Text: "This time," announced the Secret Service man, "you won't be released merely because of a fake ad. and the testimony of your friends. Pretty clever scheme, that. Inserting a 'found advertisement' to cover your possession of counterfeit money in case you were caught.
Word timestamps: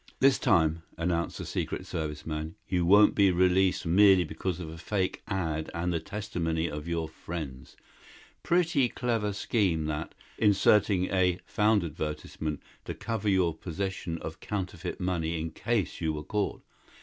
"This 0.19 0.39
time," 0.39 0.81
announced 0.97 1.37
the 1.37 1.45
Secret 1.45 1.85
Service 1.85 2.25
man, 2.25 2.55
"you 2.67 2.87
won't 2.87 3.13
be 3.13 3.29
released 3.29 3.85
merely 3.85 4.23
because 4.23 4.59
of 4.59 4.67
a 4.67 4.79
fake 4.79 5.21
ad. 5.27 5.69
and 5.75 5.93
the 5.93 5.99
testimony 5.99 6.67
of 6.67 6.87
your 6.87 7.07
friends. 7.07 7.77
Pretty 8.41 8.89
clever 8.89 9.31
scheme, 9.31 9.85
that. 9.85 10.15
Inserting 10.39 11.05
a 11.11 11.37
'found 11.45 11.83
advertisement' 11.83 12.63
to 12.85 12.95
cover 12.95 13.29
your 13.29 13.53
possession 13.55 14.17
of 14.23 14.39
counterfeit 14.39 14.99
money 14.99 15.39
in 15.39 15.51
case 15.51 16.01
you 16.01 16.13
were 16.13 16.23
caught. 16.23 16.63